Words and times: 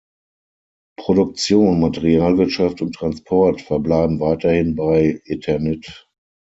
Produktion, 0.97 1.79
Materialwirtschaft 1.79 2.81
und 2.81 2.95
Transport 2.95 3.61
verbleiben 3.61 4.19
weiterhin 4.19 4.75
bei 4.75 5.21
Eternit. 5.25 6.07